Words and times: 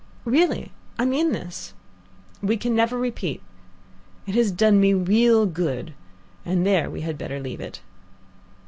Really. 0.25 0.71
I 0.97 1.05
mean 1.05 1.31
this. 1.31 1.75
We 2.41 2.57
can 2.57 2.73
never 2.73 2.97
repeat. 2.97 3.39
It 4.25 4.33
has 4.33 4.51
done 4.51 4.81
me 4.81 4.95
real 4.95 5.45
good, 5.45 5.93
and 6.43 6.65
there 6.65 6.89
we 6.89 7.01
had 7.01 7.19
better 7.19 7.39
leave 7.39 7.61
it." 7.61 7.81